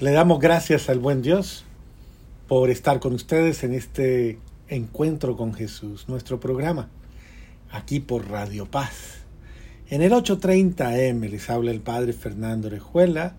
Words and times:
Le 0.00 0.10
damos 0.10 0.40
gracias 0.40 0.88
al 0.88 0.98
buen 0.98 1.22
Dios 1.22 1.64
por 2.48 2.70
estar 2.70 2.98
con 2.98 3.12
ustedes 3.12 3.62
en 3.62 3.74
este 3.74 4.38
encuentro 4.66 5.36
con 5.36 5.52
Jesús, 5.52 6.08
nuestro 6.08 6.40
programa, 6.40 6.88
aquí 7.70 8.00
por 8.00 8.28
Radio 8.28 8.68
Paz. 8.68 9.18
En 9.90 10.00
el 10.02 10.12
830M 10.12 11.28
les 11.28 11.50
habla 11.50 11.70
el 11.70 11.82
Padre 11.82 12.14
Fernando 12.14 12.68
Orejuela, 12.68 13.36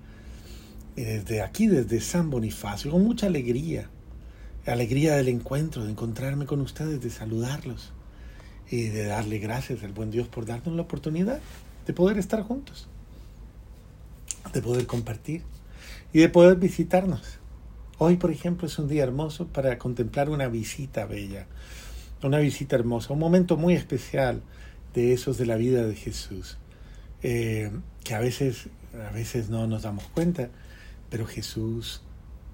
y 0.96 1.02
desde 1.02 1.42
aquí, 1.42 1.68
desde 1.68 2.00
San 2.00 2.30
Bonifacio, 2.30 2.92
con 2.92 3.04
mucha 3.04 3.26
alegría, 3.26 3.90
alegría 4.66 5.16
del 5.16 5.30
encuentro, 5.30 5.84
de 5.84 5.92
encontrarme 5.92 6.46
con 6.46 6.62
ustedes, 6.62 7.02
de 7.02 7.10
saludarlos 7.10 7.92
y 8.70 8.84
de 8.84 9.06
darle 9.06 9.40
gracias 9.40 9.84
al 9.84 9.92
buen 9.92 10.12
Dios 10.12 10.28
por 10.28 10.46
darnos 10.46 10.76
la 10.76 10.84
oportunidad 10.84 11.42
de 11.88 11.94
poder 11.94 12.20
estar 12.20 12.44
juntos, 12.44 12.88
de 14.54 14.62
poder 14.62 14.86
compartir 14.86 15.44
y 16.14 16.20
de 16.20 16.30
poder 16.30 16.58
visitarnos. 16.58 17.40
Hoy, 17.98 18.18
por 18.18 18.32
ejemplo, 18.32 18.68
es 18.68 18.78
un 18.78 18.88
día 18.88 19.04
hermoso 19.04 19.48
para 19.48 19.78
contemplar 19.80 20.30
una 20.30 20.48
visita 20.48 21.06
bella, 21.06 21.48
una 22.22 22.38
visita 22.38 22.76
hermosa, 22.76 23.14
un 23.14 23.20
momento 23.20 23.58
muy 23.58 23.74
especial 23.74 24.44
de 24.94 25.14
esos 25.14 25.38
de 25.38 25.48
la 25.48 25.56
vida 25.56 25.86
de 25.86 25.96
Jesús, 25.96 26.58
eh, 27.24 27.72
que 28.04 28.14
a 28.14 28.20
veces, 28.20 28.68
a 29.10 29.12
veces 29.12 29.50
no 29.50 29.66
nos 29.66 29.82
damos 29.82 30.04
cuenta, 30.06 30.50
pero 31.10 31.26
Jesús 31.26 32.04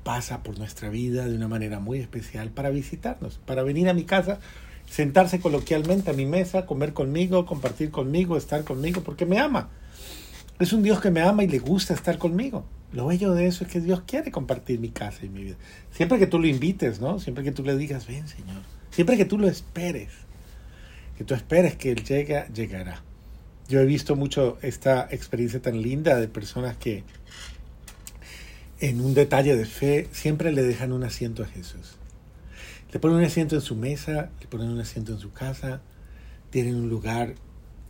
pasa 0.03 0.41
por 0.41 0.57
nuestra 0.57 0.89
vida 0.89 1.27
de 1.27 1.35
una 1.35 1.49
manera 1.49 1.79
muy 1.79 1.99
especial 1.99 2.51
para 2.51 2.69
visitarnos, 2.69 3.39
para 3.45 3.63
venir 3.63 3.89
a 3.89 3.93
mi 3.93 4.05
casa, 4.05 4.39
sentarse 4.89 5.41
coloquialmente 5.41 6.09
a 6.11 6.13
mi 6.13 6.25
mesa, 6.25 6.65
comer 6.65 6.93
conmigo, 6.93 7.45
compartir 7.45 7.91
conmigo, 7.91 8.37
estar 8.37 8.63
conmigo, 8.63 9.01
porque 9.01 9.25
me 9.25 9.37
ama. 9.37 9.69
Es 10.59 10.73
un 10.73 10.83
Dios 10.83 10.99
que 10.99 11.09
me 11.09 11.21
ama 11.21 11.45
y 11.45 11.47
le 11.47 11.59
gusta 11.59 11.93
estar 11.93 12.17
conmigo. 12.17 12.65
Lo 12.91 13.07
bello 13.07 13.33
de 13.33 13.47
eso 13.47 13.63
es 13.63 13.71
que 13.71 13.79
Dios 13.79 14.01
quiere 14.05 14.29
compartir 14.29 14.79
mi 14.79 14.89
casa 14.89 15.25
y 15.25 15.29
mi 15.29 15.43
vida. 15.43 15.55
Siempre 15.91 16.19
que 16.19 16.27
tú 16.27 16.37
lo 16.37 16.47
invites, 16.47 16.99
¿no? 16.99 17.19
Siempre 17.19 17.45
que 17.45 17.53
tú 17.53 17.63
le 17.63 17.77
digas, 17.77 18.07
ven 18.07 18.27
Señor. 18.27 18.63
Siempre 18.91 19.15
que 19.15 19.23
tú 19.23 19.37
lo 19.37 19.47
esperes. 19.47 20.09
Que 21.17 21.23
tú 21.23 21.33
esperes 21.33 21.75
que 21.75 21.91
Él 21.91 22.03
llegue, 22.03 22.45
llegará. 22.53 23.01
Yo 23.69 23.79
he 23.79 23.85
visto 23.85 24.17
mucho 24.17 24.57
esta 24.61 25.07
experiencia 25.11 25.61
tan 25.61 25.81
linda 25.81 26.19
de 26.19 26.27
personas 26.27 26.75
que 26.75 27.03
en 28.81 28.99
un 28.99 29.13
detalle 29.13 29.55
de 29.55 29.65
fe 29.65 30.09
siempre 30.11 30.51
le 30.51 30.63
dejan 30.63 30.91
un 30.91 31.05
asiento 31.05 31.43
a 31.43 31.45
Jesús. 31.45 31.95
Le 32.91 32.99
ponen 32.99 33.17
un 33.17 33.23
asiento 33.23 33.55
en 33.55 33.61
su 33.61 33.75
mesa, 33.75 34.29
le 34.41 34.47
ponen 34.47 34.69
un 34.69 34.79
asiento 34.79 35.13
en 35.13 35.19
su 35.19 35.31
casa, 35.31 35.81
tienen 36.49 36.75
un 36.75 36.89
lugar 36.89 37.35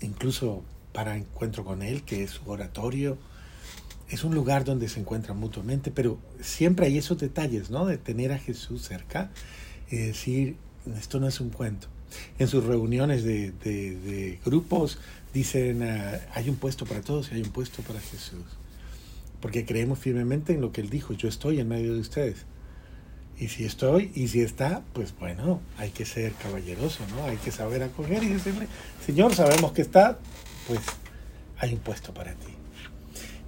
incluso 0.01 0.63
para 0.93 1.15
encuentro 1.17 1.63
con 1.63 1.81
Él, 1.81 2.03
que 2.03 2.23
es 2.23 2.31
su 2.31 2.49
oratorio 2.49 3.17
es 4.09 4.23
un 4.23 4.33
lugar 4.33 4.65
donde 4.65 4.89
se 4.89 4.99
encuentran 4.99 5.37
mutuamente, 5.37 5.91
pero 5.91 6.17
siempre 6.41 6.87
hay 6.87 6.97
esos 6.97 7.19
detalles, 7.19 7.69
¿no? 7.69 7.85
De 7.85 7.97
tener 7.97 8.31
a 8.31 8.39
Jesús 8.39 8.81
cerca 8.87 9.29
y 9.89 9.97
decir, 9.97 10.55
esto 10.97 11.19
no 11.19 11.27
es 11.27 11.39
un 11.39 11.51
cuento. 11.51 11.87
En 12.39 12.47
sus 12.47 12.65
reuniones 12.65 13.23
de, 13.23 14.39
grupos 14.43 14.97
dicen, 15.31 15.83
ah, 15.83 16.19
hay 16.33 16.49
un 16.49 16.55
puesto 16.55 16.85
para 16.85 17.01
todos 17.01 17.31
y 17.31 17.35
hay 17.35 17.41
un 17.41 17.51
puesto 17.51 17.83
para 17.83 17.99
Jesús. 17.99 18.45
Porque 19.41 19.63
creemos 19.63 19.99
firmemente 19.99 20.53
en 20.53 20.61
lo 20.61 20.71
que 20.71 20.81
Él 20.81 20.89
dijo, 20.89 21.13
yo 21.13 21.29
estoy 21.29 21.59
en 21.59 21.67
medio 21.67 21.93
de 21.93 21.99
ustedes. 21.99 22.45
Y 23.37 23.47
si 23.47 23.63
estoy, 23.63 24.11
y 24.15 24.27
si 24.27 24.41
está, 24.41 24.81
pues 24.93 25.13
bueno, 25.17 25.61
hay 25.77 25.91
que 25.91 26.05
ser 26.05 26.33
caballeroso, 26.33 27.05
¿no? 27.15 27.25
Hay 27.25 27.37
que 27.37 27.51
saber 27.51 27.83
acoger 27.83 28.23
y 28.23 28.29
decirle, 28.29 28.67
Señor, 29.05 29.33
sabemos 29.33 29.71
que 29.71 29.81
está, 29.81 30.19
pues 30.69 30.81
hay 31.57 31.73
un 31.73 31.79
puesto 31.79 32.13
para 32.13 32.33
ti. 32.35 32.53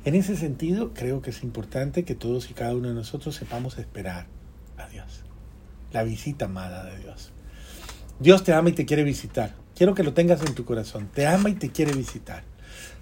En 0.05 0.15
ese 0.15 0.35
sentido, 0.35 0.91
creo 0.95 1.21
que 1.21 1.29
es 1.29 1.43
importante 1.43 2.03
que 2.03 2.15
todos 2.15 2.49
y 2.49 2.55
cada 2.55 2.75
uno 2.75 2.87
de 2.87 2.95
nosotros 2.95 3.35
sepamos 3.35 3.77
esperar 3.77 4.25
a 4.75 4.87
Dios, 4.87 5.21
la 5.93 6.01
visita 6.01 6.45
amada 6.45 6.83
de 6.83 6.97
Dios. 6.97 7.31
Dios 8.19 8.43
te 8.43 8.53
ama 8.53 8.69
y 8.69 8.73
te 8.73 8.87
quiere 8.87 9.03
visitar. 9.03 9.53
Quiero 9.75 9.93
que 9.93 10.01
lo 10.01 10.13
tengas 10.13 10.41
en 10.41 10.55
tu 10.55 10.65
corazón. 10.65 11.09
Te 11.13 11.27
ama 11.27 11.51
y 11.51 11.53
te 11.53 11.69
quiere 11.69 11.93
visitar. 11.93 12.43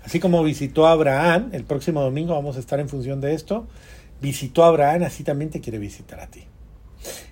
Así 0.03 0.19
como 0.19 0.43
visitó 0.43 0.85
a 0.85 0.91
Abraham, 0.91 1.49
el 1.53 1.63
próximo 1.63 2.01
domingo 2.01 2.33
vamos 2.33 2.57
a 2.57 2.59
estar 2.59 2.81
en 2.81 2.89
función 2.89 3.21
de 3.21 3.33
esto, 3.33 3.67
visitó 4.21 4.65
a 4.65 4.67
Abraham, 4.67 5.03
así 5.03 5.23
también 5.23 5.49
te 5.49 5.61
quiere 5.61 5.79
visitar 5.79 6.19
a 6.19 6.27
ti. 6.27 6.43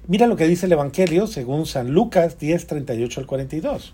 Mira 0.07 0.27
lo 0.27 0.37
que 0.37 0.47
dice 0.47 0.67
el 0.67 0.71
Evangelio 0.71 1.27
según 1.27 1.65
San 1.65 1.91
Lucas 1.91 2.39
10, 2.39 2.67
38 2.67 3.19
al 3.19 3.25
42. 3.25 3.93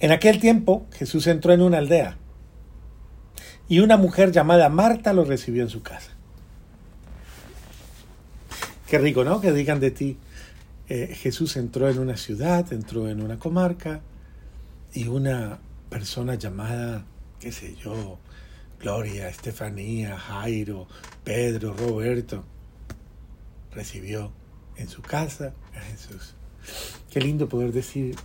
En 0.00 0.12
aquel 0.12 0.40
tiempo 0.40 0.86
Jesús 0.92 1.26
entró 1.26 1.52
en 1.52 1.60
una 1.60 1.78
aldea 1.78 2.16
y 3.68 3.80
una 3.80 3.96
mujer 3.96 4.32
llamada 4.32 4.68
Marta 4.68 5.12
lo 5.12 5.24
recibió 5.24 5.62
en 5.62 5.68
su 5.68 5.82
casa. 5.82 6.10
Qué 8.88 8.98
rico, 8.98 9.22
¿no? 9.22 9.40
Que 9.40 9.52
digan 9.52 9.78
de 9.78 9.92
ti, 9.92 10.18
eh, 10.88 11.14
Jesús 11.14 11.56
entró 11.56 11.88
en 11.88 12.00
una 12.00 12.16
ciudad, 12.16 12.72
entró 12.72 13.08
en 13.08 13.20
una 13.22 13.38
comarca 13.38 14.00
y 14.92 15.06
una 15.06 15.60
persona 15.88 16.34
llamada, 16.34 17.04
qué 17.38 17.52
sé 17.52 17.76
yo, 17.76 18.18
Gloria, 18.80 19.28
Estefanía, 19.28 20.18
Jairo, 20.18 20.88
Pedro, 21.22 21.74
Roberto, 21.74 22.44
recibió 23.72 24.32
en 24.76 24.88
su 24.88 25.02
casa 25.02 25.52
a 25.76 25.80
Jesús. 25.80 26.34
Qué 27.10 27.20
lindo 27.20 27.48
poder 27.48 27.72
decir, 27.72 28.16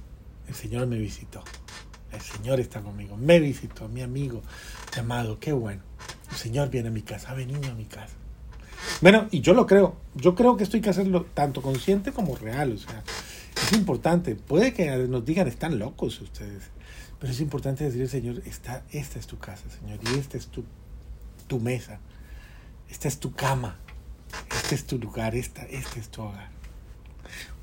el 0.47 0.56
Señor 0.56 0.88
me 0.88 0.97
visitó, 0.97 1.44
el 2.15 2.21
Señor 2.21 2.59
está 2.59 2.81
conmigo, 2.81 3.17
me 3.17 3.39
visitó, 3.39 3.87
mi 3.87 4.01
amigo, 4.01 4.41
amado, 4.97 5.39
qué 5.39 5.53
bueno. 5.53 5.81
El 6.31 6.37
Señor 6.37 6.69
viene 6.69 6.89
a 6.89 6.91
mi 6.91 7.01
casa, 7.01 7.31
ha 7.31 7.33
venido 7.33 7.71
a 7.71 7.75
mi 7.75 7.85
casa. 7.85 8.13
Bueno, 9.01 9.27
y 9.31 9.41
yo 9.41 9.53
lo 9.53 9.65
creo. 9.65 9.95
Yo 10.15 10.35
creo 10.35 10.57
que 10.57 10.63
esto 10.63 10.77
hay 10.77 10.81
que 10.81 10.89
hacerlo 10.89 11.25
tanto 11.33 11.61
consciente 11.61 12.11
como 12.11 12.35
real. 12.35 12.73
O 12.73 12.77
sea, 12.77 13.03
es 13.55 13.73
importante. 13.73 14.35
Puede 14.35 14.73
que 14.73 14.89
nos 15.07 15.25
digan, 15.25 15.47
están 15.47 15.79
locos 15.79 16.21
ustedes. 16.21 16.63
Pero 17.19 17.31
es 17.31 17.39
importante 17.39 17.83
decir, 17.83 18.07
Señor, 18.07 18.41
esta, 18.45 18.83
esta 18.91 19.19
es 19.19 19.27
tu 19.27 19.37
casa, 19.37 19.63
Señor. 19.69 19.99
Y 20.03 20.19
esta 20.19 20.37
es 20.37 20.47
tu, 20.47 20.63
tu 21.47 21.59
mesa. 21.59 21.99
Esta 22.89 23.07
es 23.07 23.19
tu 23.19 23.33
cama. 23.33 23.77
Este 24.55 24.75
es 24.75 24.85
tu 24.85 24.97
lugar. 24.97 25.35
Esta, 25.35 25.63
este 25.63 25.99
es 25.99 26.09
tu 26.09 26.21
hogar. 26.21 26.49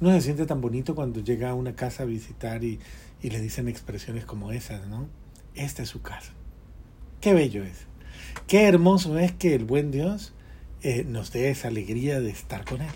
Uno 0.00 0.12
se 0.12 0.20
siente 0.22 0.46
tan 0.46 0.60
bonito 0.60 0.94
cuando 0.94 1.20
llega 1.20 1.50
a 1.50 1.54
una 1.54 1.74
casa 1.74 2.02
a 2.02 2.06
visitar 2.06 2.64
y, 2.64 2.80
y 3.22 3.31
le 3.31 3.41
dicen 3.41 3.69
expresiones 3.69 4.25
como 4.25 4.53
esas, 4.53 4.87
¿no? 4.88 5.09
Esta 5.55 5.83
es 5.83 5.88
su 5.88 6.03
casa. 6.03 6.33
Qué 7.21 7.33
bello 7.33 7.62
es. 7.62 7.87
Qué 8.47 8.66
hermoso 8.66 9.19
es 9.19 9.33
que 9.33 9.55
el 9.55 9.65
buen 9.65 9.91
Dios 9.91 10.34
eh, 10.83 11.05
nos 11.05 11.32
dé 11.32 11.50
esa 11.50 11.69
alegría 11.69 12.21
de 12.21 12.31
estar 12.31 12.65
con 12.65 12.82
Él. 12.82 12.91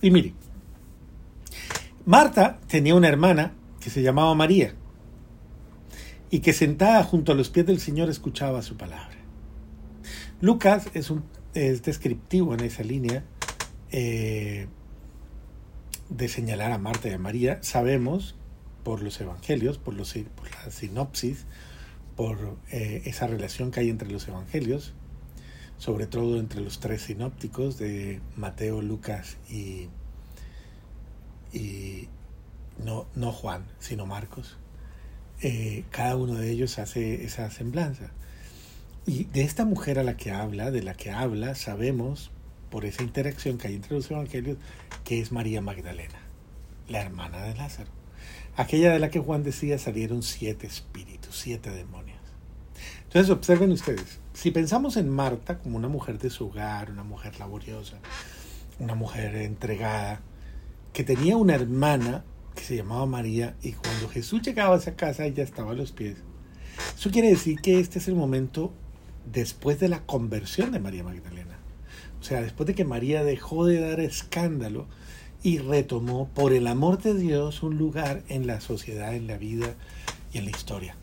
Y 0.00 0.10
mire, 0.10 0.34
Marta 2.06 2.60
tenía 2.68 2.94
una 2.94 3.08
hermana 3.08 3.52
que 3.80 3.90
se 3.90 4.02
llamaba 4.02 4.34
María 4.34 4.74
y 6.30 6.40
que 6.40 6.52
sentada 6.52 7.02
junto 7.02 7.32
a 7.32 7.34
los 7.34 7.48
pies 7.50 7.66
del 7.66 7.80
Señor 7.80 8.08
escuchaba 8.08 8.62
su 8.62 8.76
palabra. 8.76 9.16
Lucas 10.40 10.86
es, 10.94 11.10
un, 11.10 11.24
es 11.54 11.82
descriptivo 11.82 12.54
en 12.54 12.60
esa 12.60 12.84
línea 12.84 13.24
eh, 13.90 14.68
de 16.08 16.28
señalar 16.28 16.70
a 16.70 16.78
Marta 16.78 17.08
y 17.08 17.12
a 17.12 17.18
María. 17.18 17.58
Sabemos 17.62 18.37
por 18.88 19.02
los 19.02 19.20
evangelios, 19.20 19.76
por, 19.76 19.92
los, 19.92 20.14
por 20.34 20.50
la 20.50 20.70
sinopsis, 20.70 21.44
por 22.16 22.56
eh, 22.70 23.02
esa 23.04 23.26
relación 23.26 23.70
que 23.70 23.80
hay 23.80 23.90
entre 23.90 24.10
los 24.10 24.26
evangelios, 24.28 24.94
sobre 25.76 26.06
todo 26.06 26.38
entre 26.38 26.62
los 26.62 26.80
tres 26.80 27.02
sinópticos 27.02 27.76
de 27.76 28.22
Mateo, 28.34 28.80
Lucas 28.80 29.36
y, 29.50 29.90
y 31.52 32.08
no, 32.82 33.06
no 33.14 33.30
Juan, 33.30 33.66
sino 33.78 34.06
Marcos. 34.06 34.56
Eh, 35.42 35.84
cada 35.90 36.16
uno 36.16 36.36
de 36.36 36.50
ellos 36.50 36.78
hace 36.78 37.26
esa 37.26 37.50
semblanza. 37.50 38.12
Y 39.04 39.24
de 39.24 39.42
esta 39.42 39.66
mujer 39.66 39.98
a 39.98 40.02
la 40.02 40.16
que 40.16 40.30
habla, 40.30 40.70
de 40.70 40.82
la 40.82 40.94
que 40.94 41.10
habla, 41.10 41.54
sabemos 41.56 42.30
por 42.70 42.86
esa 42.86 43.02
interacción 43.02 43.58
que 43.58 43.68
hay 43.68 43.74
entre 43.74 43.96
los 43.96 44.10
evangelios, 44.10 44.56
que 45.04 45.20
es 45.20 45.30
María 45.30 45.60
Magdalena, 45.60 46.20
la 46.88 47.02
hermana 47.02 47.42
de 47.42 47.54
Lázaro. 47.54 47.97
Aquella 48.58 48.92
de 48.92 48.98
la 48.98 49.08
que 49.08 49.20
Juan 49.20 49.44
decía 49.44 49.78
salieron 49.78 50.24
siete 50.24 50.66
espíritus, 50.66 51.38
siete 51.38 51.70
demonios. 51.70 52.18
Entonces 53.04 53.30
observen 53.30 53.70
ustedes, 53.70 54.18
si 54.32 54.50
pensamos 54.50 54.96
en 54.96 55.08
Marta 55.08 55.58
como 55.58 55.76
una 55.76 55.86
mujer 55.86 56.18
de 56.18 56.28
su 56.28 56.48
hogar, 56.48 56.90
una 56.90 57.04
mujer 57.04 57.38
laboriosa, 57.38 58.00
una 58.80 58.96
mujer 58.96 59.36
entregada, 59.36 60.22
que 60.92 61.04
tenía 61.04 61.36
una 61.36 61.54
hermana 61.54 62.24
que 62.56 62.64
se 62.64 62.74
llamaba 62.74 63.06
María 63.06 63.54
y 63.62 63.74
cuando 63.74 64.08
Jesús 64.08 64.42
llegaba 64.42 64.74
a 64.74 64.78
esa 64.78 64.96
casa 64.96 65.24
ella 65.24 65.44
estaba 65.44 65.70
a 65.70 65.74
los 65.74 65.92
pies. 65.92 66.16
Eso 66.98 67.12
quiere 67.12 67.28
decir 67.28 67.60
que 67.60 67.78
este 67.78 68.00
es 68.00 68.08
el 68.08 68.16
momento 68.16 68.72
después 69.32 69.78
de 69.78 69.88
la 69.88 70.04
conversión 70.04 70.72
de 70.72 70.80
María 70.80 71.04
Magdalena. 71.04 71.58
O 72.20 72.24
sea, 72.24 72.42
después 72.42 72.66
de 72.66 72.74
que 72.74 72.84
María 72.84 73.22
dejó 73.22 73.66
de 73.66 73.78
dar 73.78 74.00
escándalo 74.00 74.88
y 75.42 75.58
retomó 75.58 76.28
por 76.34 76.52
el 76.52 76.66
amor 76.66 77.00
de 77.00 77.14
Dios 77.14 77.62
un 77.62 77.78
lugar 77.78 78.22
en 78.28 78.46
la 78.46 78.60
sociedad, 78.60 79.14
en 79.14 79.26
la 79.26 79.38
vida 79.38 79.74
y 80.32 80.38
en 80.38 80.44
la 80.44 80.50
historia 80.50 80.96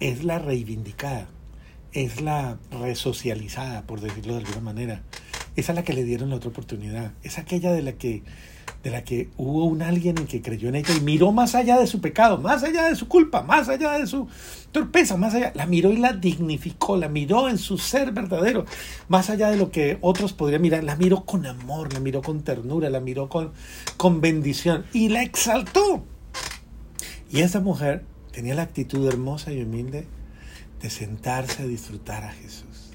es 0.00 0.24
la 0.24 0.38
reivindicada, 0.38 1.28
es 1.92 2.20
la 2.20 2.58
resocializada, 2.70 3.82
por 3.82 4.00
decirlo 4.00 4.34
de 4.34 4.40
alguna 4.40 4.60
manera. 4.60 5.02
Es 5.56 5.68
la 5.68 5.84
que 5.84 5.92
le 5.92 6.04
dieron 6.04 6.30
la 6.30 6.36
otra 6.36 6.50
oportunidad. 6.50 7.12
Es 7.22 7.38
aquella 7.38 7.72
de 7.72 7.82
la 7.82 7.92
que 7.92 8.22
de 8.82 8.90
la 8.90 9.04
que 9.04 9.28
hubo 9.36 9.66
un 9.66 9.82
alguien 9.82 10.16
en 10.16 10.26
que 10.26 10.40
creyó 10.40 10.70
en 10.70 10.76
ella 10.76 10.94
y 10.96 11.00
miró 11.00 11.32
más 11.32 11.54
allá 11.54 11.78
de 11.78 11.86
su 11.86 12.00
pecado, 12.00 12.38
más 12.38 12.62
allá 12.62 12.84
de 12.84 12.96
su 12.96 13.08
culpa, 13.08 13.42
más 13.42 13.68
allá 13.68 13.98
de 13.98 14.06
su 14.06 14.26
torpeza, 14.72 15.18
más 15.18 15.34
allá, 15.34 15.52
la 15.54 15.66
miró 15.66 15.90
y 15.90 15.98
la 15.98 16.14
dignificó, 16.14 16.96
la 16.96 17.08
miró 17.08 17.48
en 17.48 17.58
su 17.58 17.76
ser 17.76 18.12
verdadero, 18.12 18.64
más 19.08 19.28
allá 19.28 19.50
de 19.50 19.58
lo 19.58 19.70
que 19.70 19.98
otros 20.00 20.32
podrían 20.32 20.62
mirar, 20.62 20.82
la 20.82 20.96
miró 20.96 21.26
con 21.26 21.44
amor, 21.44 21.92
la 21.92 22.00
miró 22.00 22.22
con 22.22 22.42
ternura, 22.42 22.88
la 22.88 23.00
miró 23.00 23.28
con, 23.28 23.52
con 23.98 24.22
bendición 24.22 24.86
y 24.94 25.10
la 25.10 25.22
exaltó. 25.22 26.02
Y 27.30 27.40
esa 27.40 27.60
mujer 27.60 28.04
tenía 28.32 28.54
la 28.54 28.62
actitud 28.62 29.06
hermosa 29.06 29.52
y 29.52 29.62
humilde 29.62 30.06
de 30.80 30.88
sentarse 30.88 31.62
a 31.62 31.66
disfrutar 31.66 32.24
a 32.24 32.32
Jesús. 32.32 32.94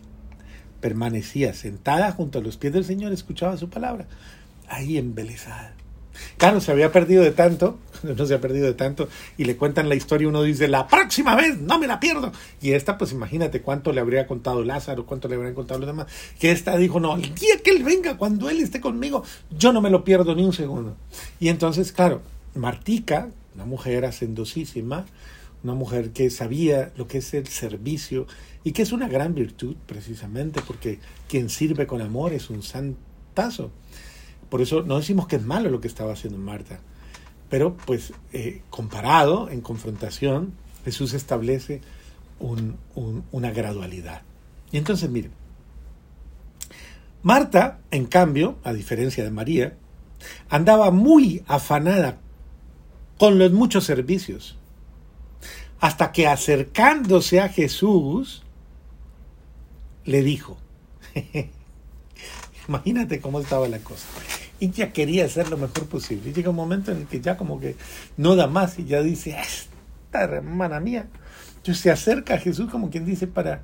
Permanecía 0.82 1.54
sentada 1.54 2.12
junto 2.12 2.40
a 2.40 2.42
los 2.42 2.58
pies 2.58 2.74
del 2.74 2.86
Señor, 2.86 3.14
escuchaba 3.14 3.56
su 3.58 3.70
palabra 3.70 4.08
ahí 4.70 4.98
embelesada. 4.98 5.76
Claro, 6.38 6.62
se 6.62 6.72
había 6.72 6.92
perdido 6.92 7.24
de 7.24 7.32
tanto, 7.32 7.78
no 8.04 8.26
se 8.26 8.34
ha 8.34 8.42
perdido 8.42 8.66
de 8.66 8.74
tanto, 8.74 9.08
y 9.38 9.46
le 9.46 9.58
cuentan 9.58 9.90
la 9.90 9.96
historia, 9.96 10.28
uno 10.28 10.44
dice, 10.44 10.68
la 10.68 10.88
próxima 10.88 11.36
vez 11.36 11.60
no 11.60 11.80
me 11.80 11.88
la 11.88 12.00
pierdo. 12.00 12.32
Y 12.62 12.72
esta, 12.72 12.98
pues 12.98 13.12
imagínate 13.12 13.62
cuánto 13.62 13.92
le 13.92 14.02
habría 14.02 14.28
contado 14.28 14.64
Lázaro, 14.64 15.06
cuánto 15.06 15.28
le 15.28 15.36
habrían 15.36 15.54
contado 15.54 15.80
los 15.80 15.88
demás, 15.88 16.08
que 16.40 16.52
esta 16.52 16.78
dijo, 16.78 17.00
no, 17.00 17.16
el 17.16 17.34
día 17.36 17.62
que 17.64 17.72
él 17.72 17.84
venga, 17.84 18.18
cuando 18.18 18.50
él 18.50 18.62
esté 18.62 18.82
conmigo, 18.82 19.24
yo 19.58 19.74
no 19.74 19.82
me 19.82 19.90
lo 19.90 20.04
pierdo 20.04 20.36
ni 20.36 20.44
un 20.44 20.54
segundo. 20.54 20.96
Y 21.40 21.50
entonces, 21.50 21.92
claro, 21.92 22.22
Martica, 22.54 23.30
una 23.56 23.66
mujer 23.66 24.06
hacendosísima, 24.06 25.06
una 25.64 25.74
mujer 25.74 26.12
que 26.12 26.30
sabía 26.30 26.92
lo 26.96 27.08
que 27.08 27.20
es 27.20 27.34
el 27.34 27.48
servicio 27.48 28.28
y 28.64 28.72
que 28.72 28.84
es 28.84 28.92
una 28.92 29.08
gran 29.08 29.34
virtud 29.34 29.76
precisamente, 29.86 30.62
porque 30.66 31.00
quien 31.28 31.50
sirve 31.50 31.88
con 31.88 32.02
amor 32.02 32.34
es 32.34 32.50
un 32.50 32.62
santazo. 32.62 33.72
Por 34.50 34.62
eso 34.62 34.84
no 34.84 34.98
decimos 34.98 35.28
que 35.28 35.38
es 35.38 35.44
malo 35.44 35.70
lo 35.70 35.82
que 35.82 35.88
estaba 35.88 36.14
haciendo 36.14 36.38
Marta, 36.40 36.80
pero 37.50 37.76
pues 37.76 38.14
eh, 38.34 38.62
comparado, 38.70 39.50
en 39.50 39.62
confrontación, 39.62 40.54
Jesús 40.84 41.14
establece 41.14 41.82
una 42.40 43.52
gradualidad. 43.52 44.22
Y 44.72 44.78
entonces, 44.78 45.10
miren, 45.10 45.32
Marta, 47.24 47.80
en 47.92 48.06
cambio, 48.06 48.58
a 48.64 48.74
diferencia 48.74 49.24
de 49.24 49.32
María, 49.32 49.78
andaba 50.50 50.92
muy 50.92 51.44
afanada 51.48 52.20
con 53.18 53.40
los 53.40 53.52
muchos 53.52 53.86
servicios, 53.86 54.58
hasta 55.80 56.12
que 56.12 56.28
acercándose 56.28 57.40
a 57.40 57.50
Jesús, 57.50 58.44
le 60.04 60.22
dijo, 60.22 60.58
Imagínate 62.68 63.22
cómo 63.22 63.40
estaba 63.40 63.68
la 63.68 63.80
cosa. 63.80 64.08
Y 64.60 64.72
ya 64.72 64.94
quería 64.94 65.26
hacer 65.26 65.50
lo 65.50 65.58
mejor 65.58 65.88
posible. 65.88 66.30
Y 66.30 66.34
llega 66.34 66.50
un 66.50 66.56
momento 66.56 66.92
en 66.92 67.00
el 67.00 67.08
que 67.08 67.20
ya 67.20 67.38
como 67.38 67.60
que 67.60 67.76
no 68.18 68.36
da 68.36 68.48
más 68.48 68.80
y 68.80 68.86
ya 68.86 69.02
dice, 69.02 69.36
esta 69.40 70.24
hermana 70.24 70.80
mía. 70.80 71.08
Entonces 71.58 71.84
se 71.84 71.92
acerca 71.92 72.36
a 72.36 72.38
Jesús 72.38 72.70
como 72.70 72.90
quien 72.90 73.06
dice 73.06 73.28
para, 73.28 73.64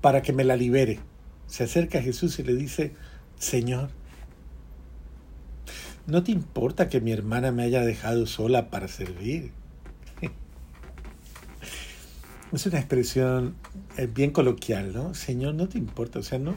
para 0.00 0.22
que 0.22 0.32
me 0.32 0.44
la 0.44 0.56
libere. 0.56 1.00
Se 1.46 1.64
acerca 1.64 1.98
a 1.98 2.02
Jesús 2.02 2.38
y 2.38 2.44
le 2.44 2.54
dice, 2.54 2.94
Señor, 3.38 3.90
¿no 6.06 6.22
te 6.22 6.30
importa 6.32 6.88
que 6.88 7.00
mi 7.00 7.12
hermana 7.12 7.50
me 7.50 7.62
haya 7.62 7.80
dejado 7.82 8.26
sola 8.26 8.70
para 8.70 8.88
servir? 8.88 9.52
Es 12.52 12.66
una 12.66 12.78
expresión 12.78 13.54
eh, 13.96 14.08
bien 14.12 14.32
coloquial, 14.32 14.92
¿no? 14.92 15.14
Señor, 15.14 15.54
no 15.54 15.68
te 15.68 15.78
importa, 15.78 16.18
o 16.18 16.22
sea, 16.22 16.38
no, 16.38 16.56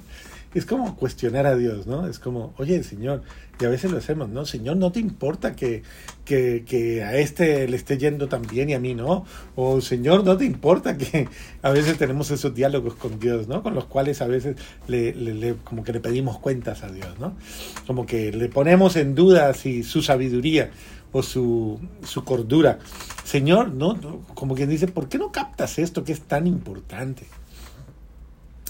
es 0.54 0.66
como 0.66 0.96
cuestionar 0.96 1.46
a 1.48 1.56
Dios, 1.56 1.88
¿no? 1.88 2.08
Es 2.08 2.20
como, 2.20 2.54
oye, 2.58 2.84
Señor, 2.84 3.24
y 3.60 3.66
a 3.66 3.70
veces 3.70 3.92
lo 3.92 3.98
hacemos, 3.98 4.30
¿no? 4.30 4.46
Señor, 4.46 4.78
¿no 4.78 4.92
te 4.92 5.00
importa 5.00 5.56
que, 5.56 5.84
que, 6.26 7.04
a 7.04 7.16
este 7.18 7.68
le 7.68 7.78
esté 7.78 7.98
yendo 7.98 8.28
tan 8.28 8.44
bien 8.44 8.70
y 8.70 8.74
a 8.74 8.80
mí 8.80 8.94
no? 8.94 9.26
O 9.56 9.82
Señor, 9.82 10.24
¿no 10.24 10.38
te 10.38 10.46
importa 10.46 10.98
que 10.98 11.28
a 11.62 11.70
veces 11.72 11.98
tenemos 11.98 12.30
esos 12.32 12.54
diálogos 12.54 12.96
con 12.96 13.20
Dios, 13.20 13.48
¿no? 13.48 13.64
Con 13.64 13.74
los 13.74 13.86
cuales 13.86 14.22
a 14.22 14.28
veces 14.28 14.58
le, 14.88 15.14
le, 15.14 15.56
como 15.64 15.84
que 15.84 15.94
le 15.94 16.00
pedimos 16.00 16.40
cuentas 16.40 16.84
a 16.84 16.92
Dios, 16.92 17.20
¿no? 17.20 17.36
Como 17.88 18.06
que 18.06 18.32
le 18.32 18.50
ponemos 18.50 18.96
en 18.96 19.16
duda 19.16 19.54
si 19.54 19.84
su 19.84 20.02
sabiduría 20.02 20.72
o 21.12 21.24
su, 21.24 21.80
su 22.04 22.24
cordura. 22.24 22.80
Señor, 23.24 23.70
¿no? 23.70 23.98
Como 24.34 24.56
quien 24.56 24.70
dice, 24.70 24.88
¿por 24.88 25.08
qué 25.08 25.18
no 25.18 25.32
captas 25.32 25.80
esto 25.80 26.04
que 26.04 26.12
es 26.12 26.22
tan 26.22 26.48
importante? 26.48 27.28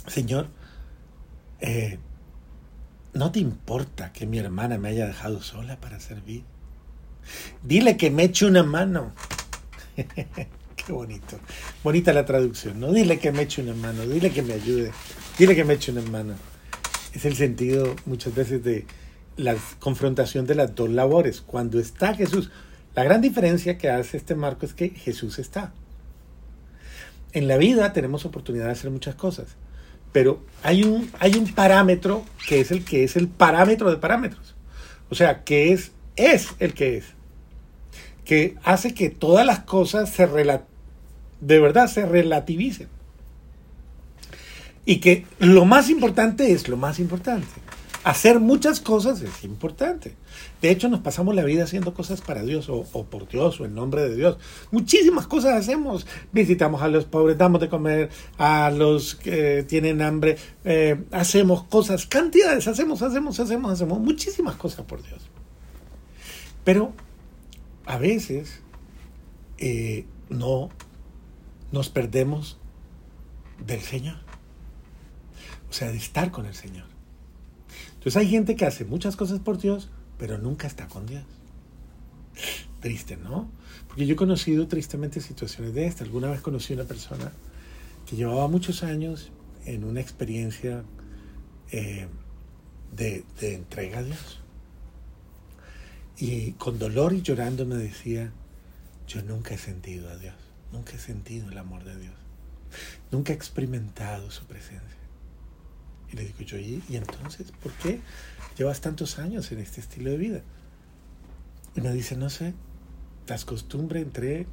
Señor, 0.07 0.47
eh, 1.63 1.97
¿no 3.13 3.31
te 3.31 3.39
importa 3.39 4.11
que 4.11 4.27
mi 4.27 4.37
hermana 4.37 4.77
me 4.77 4.89
haya 4.89 5.07
dejado 5.07 5.41
sola 5.41 5.79
para 5.79 6.01
servir? 6.01 6.43
Dile 7.63 7.95
que 7.95 8.11
me 8.11 8.25
eche 8.25 8.45
una 8.45 8.63
mano. 8.63 9.13
Qué 9.95 10.91
bonito. 10.91 11.39
Bonita 11.81 12.11
la 12.11 12.25
traducción, 12.25 12.81
¿no? 12.81 12.91
Dile 12.91 13.17
que 13.17 13.31
me 13.31 13.43
eche 13.43 13.61
una 13.61 13.73
mano, 13.73 14.05
dile 14.05 14.31
que 14.31 14.41
me 14.41 14.53
ayude, 14.53 14.91
dile 15.37 15.55
que 15.55 15.63
me 15.63 15.75
eche 15.75 15.93
una 15.93 16.01
mano. 16.01 16.33
Es 17.13 17.23
el 17.23 17.37
sentido 17.37 17.95
muchas 18.05 18.35
veces 18.35 18.61
de 18.61 18.85
la 19.37 19.55
confrontación 19.79 20.45
de 20.45 20.55
las 20.55 20.75
dos 20.75 20.89
labores. 20.89 21.39
Cuando 21.39 21.79
está 21.79 22.13
Jesús, 22.13 22.51
la 22.93 23.05
gran 23.05 23.21
diferencia 23.21 23.77
que 23.77 23.89
hace 23.89 24.17
este 24.17 24.35
marco 24.35 24.65
es 24.65 24.73
que 24.73 24.89
Jesús 24.89 25.39
está. 25.39 25.71
En 27.31 27.47
la 27.47 27.55
vida 27.55 27.93
tenemos 27.93 28.25
oportunidad 28.25 28.65
de 28.65 28.71
hacer 28.71 28.91
muchas 28.91 29.15
cosas. 29.15 29.55
Pero 30.13 30.41
hay 30.61 30.83
un, 30.83 31.11
hay 31.19 31.35
un 31.35 31.53
parámetro 31.53 32.23
que 32.47 32.61
es 32.61 32.71
el 32.71 32.85
que 32.85 33.03
es 33.03 33.17
el 33.17 33.27
parámetro 33.27 33.89
de 33.89 33.97
parámetros. 33.97 34.55
O 35.09 35.15
sea, 35.15 35.43
que 35.43 35.73
es, 35.73 35.91
es 36.15 36.49
el 36.59 36.73
que 36.73 36.97
es. 36.97 37.05
Que 38.23 38.55
hace 38.63 38.93
que 38.93 39.09
todas 39.09 39.45
las 39.45 39.59
cosas 39.59 40.09
se 40.09 40.25
de 41.41 41.59
verdad 41.59 41.87
se 41.87 42.05
relativicen. 42.05 42.87
Y 44.85 44.97
que 44.97 45.25
lo 45.39 45.65
más 45.65 45.89
importante 45.89 46.53
es 46.53 46.69
lo 46.69 46.77
más 46.77 46.99
importante 46.99 47.47
hacer 48.03 48.39
muchas 48.39 48.79
cosas 48.79 49.21
es 49.21 49.43
importante. 49.43 50.15
De 50.61 50.69
hecho, 50.69 50.89
nos 50.89 50.99
pasamos 50.99 51.35
la 51.35 51.43
vida 51.43 51.63
haciendo 51.63 51.93
cosas 51.93 52.21
para 52.21 52.43
Dios 52.43 52.67
o, 52.69 52.83
por 53.05 53.27
Dios 53.27 53.59
o 53.59 53.65
en 53.65 53.75
nombre 53.75 54.01
de 54.03 54.15
Dios. 54.15 54.37
Muchísimas 54.71 55.27
cosas 55.27 55.53
hacemos. 55.53 56.05
Visitamos 56.31 56.81
a 56.81 56.87
los 56.87 57.05
pobres, 57.05 57.37
damos 57.37 57.61
de 57.61 57.69
comer 57.69 58.09
a 58.37 58.71
los 58.71 59.15
que 59.15 59.63
tienen 59.63 60.01
hambre, 60.01 60.37
eh, 60.65 61.03
hacemos 61.11 61.63
cosas, 61.63 62.05
cantidades, 62.05 62.67
hacemos, 62.67 63.01
hacemos, 63.01 63.39
hacemos, 63.39 63.71
hacemos 63.71 63.99
muchísimas 63.99 64.55
cosas 64.55 64.85
por 64.85 65.01
Dios. 65.01 65.21
Pero 66.63 66.93
a 67.85 67.97
veces 67.97 68.61
eh, 69.57 70.05
no 70.29 70.69
nos 71.71 71.89
perdemos 71.89 72.57
del 73.65 73.81
Señor. 73.81 74.17
O 75.69 75.73
sea, 75.73 75.91
de 75.91 75.97
estar 75.97 76.31
con 76.31 76.45
el 76.45 76.53
Señor. 76.53 76.92
Entonces 78.03 78.17
hay 78.17 78.27
gente 78.27 78.57
que 78.57 78.65
hace 78.65 78.83
muchas 78.83 79.15
cosas 79.15 79.39
por 79.39 79.57
Dios, 79.57 79.89
pero 80.17 80.37
nunca 80.37 80.67
está 80.67 80.89
con 80.89 81.05
Dios. 81.05 81.23
Triste, 82.81 83.15
¿no? 83.15 83.49
Porque 83.87 84.05
yo 84.05 84.11
he 84.11 84.17
conocido 84.17 84.67
tristemente 84.67 85.21
situaciones 85.21 85.73
de 85.73 85.87
esta. 85.87 86.03
Alguna 86.03 86.29
vez 86.29 86.41
conocí 86.41 86.73
una 86.73 86.83
persona 86.83 87.31
que 88.05 88.17
llevaba 88.17 88.49
muchos 88.49 88.83
años 88.83 89.31
en 89.65 89.85
una 89.85 90.01
experiencia 90.01 90.83
eh, 91.71 92.07
de, 92.93 93.23
de 93.39 93.55
entrega 93.55 93.99
a 93.99 94.03
Dios. 94.03 94.41
Y 96.17 96.51
con 96.51 96.79
dolor 96.79 97.13
y 97.13 97.21
llorando 97.21 97.65
me 97.65 97.75
decía, 97.75 98.33
yo 99.07 99.23
nunca 99.23 99.53
he 99.53 99.57
sentido 99.57 100.09
a 100.09 100.17
Dios, 100.17 100.35
nunca 100.73 100.91
he 100.91 100.99
sentido 100.99 101.49
el 101.49 101.57
amor 101.57 101.85
de 101.85 101.97
Dios, 101.97 102.15
nunca 103.11 103.31
he 103.31 103.35
experimentado 103.37 104.29
su 104.29 104.43
presencia. 104.43 105.02
Y 106.13 106.15
le 106.15 106.25
digo 106.25 106.41
yo, 106.41 106.59
¿y, 106.59 106.81
entonces 106.91 107.51
por 107.63 107.71
qué 107.73 107.99
llevas 108.55 108.81
tantos 108.81 109.17
años 109.17 109.51
en 109.51 109.57
este 109.57 109.81
estilo 109.81 110.11
de 110.11 110.17
vida? 110.17 110.41
Y 111.75 111.81
me 111.81 111.91
dice, 111.91 112.15
no 112.15 112.29
sé, 112.29 112.53
las 113.27 113.45
costumbres 113.45 114.03
entre 114.03 114.45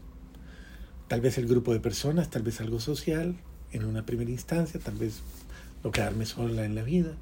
tal 1.09 1.21
vez 1.21 1.37
el 1.37 1.47
grupo 1.47 1.75
de 1.75 1.81
personas, 1.81 2.31
tal 2.31 2.43
vez 2.43 2.63
algo 2.63 2.81
social 2.81 3.37
en 3.73 3.85
una 3.85 4.07
primera 4.07 4.31
instancia, 4.31 4.81
tal 4.81 4.95
vez 4.95 5.21
lo 5.85 5.91
quedarme 5.91 6.25
sola 6.25 6.65
en 6.65 6.75
la 6.75 6.83
vida. 6.83 7.15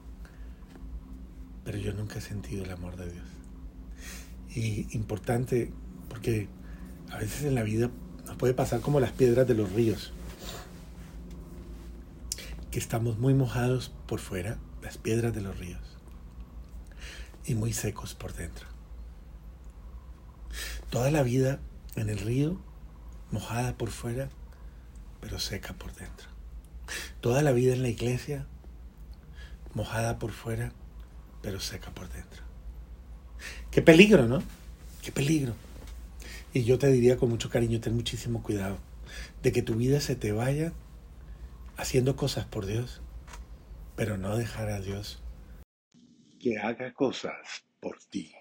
Pero 1.65 1.79
yo 1.79 1.93
nunca 1.93 2.19
he 2.19 2.23
sentido 2.23 2.63
el 2.63 2.71
amor 2.71 2.97
de 2.97 3.11
Dios. 3.11 3.27
Y 4.55 4.97
importante, 4.97 5.73
porque 6.09 6.47
a 7.11 7.19
veces 7.19 7.43
en 7.43 7.57
la 7.57 7.65
vida 7.65 7.91
nos 8.25 8.37
puede 8.37 8.55
pasar 8.55 8.81
como 8.83 9.01
las 9.01 9.11
piedras 9.11 9.49
de 9.49 9.55
los 9.55 9.73
ríos 9.73 10.13
que 12.71 12.79
estamos 12.79 13.19
muy 13.19 13.35
mojados 13.35 13.93
por 14.07 14.21
fuera, 14.21 14.59
las 14.83 14.99
piedras 14.99 15.35
de 15.35 15.41
los 15.41 15.59
ríos, 15.59 15.81
y 17.45 17.55
muy 17.55 17.73
secos 17.73 18.15
por 18.15 18.35
dentro. 18.35 18.67
Toda 20.91 21.11
la 21.11 21.23
vida 21.23 21.61
en 21.97 22.09
el 22.09 22.19
río, 22.19 22.61
mojada 23.31 23.77
por 23.77 23.91
fuera, 23.91 24.29
pero 25.21 25.39
seca 25.39 25.75
por 25.75 25.95
dentro. 25.95 26.29
Toda 27.21 27.43
la 27.43 27.53
vida 27.53 27.75
en 27.75 27.83
la 27.83 27.89
iglesia, 27.89 28.47
mojada 29.75 30.19
por 30.19 30.33
fuera, 30.33 30.73
pero 31.43 31.61
seca 31.61 31.91
por 31.91 32.09
dentro. 32.11 32.43
Qué 33.71 33.83
peligro, 33.83 34.27
¿no? 34.27 34.43
Qué 35.03 35.13
peligro. 35.13 35.55
Y 36.53 36.65
yo 36.65 36.79
te 36.79 36.89
diría 36.89 37.17
con 37.17 37.29
mucho 37.29 37.51
cariño, 37.51 37.81
ten 37.81 37.95
muchísimo 37.95 38.43
cuidado 38.43 38.79
de 39.43 39.53
que 39.53 39.63
tu 39.63 39.75
vida 39.75 40.01
se 40.01 40.17
te 40.17 40.33
vaya 40.33 40.73
haciendo 41.79 42.17
cosas 42.17 42.45
por 42.45 42.67
Dios, 42.67 43.01
pero 43.97 44.19
no 44.19 44.37
dejar 44.37 44.69
a 44.69 44.81
Dios 44.81 45.23
que 46.39 46.59
haga 46.59 46.93
cosas 46.93 47.65
por 47.81 47.99
ti. 48.11 48.33